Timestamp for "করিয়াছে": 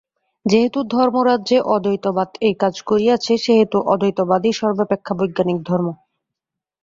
2.81-3.33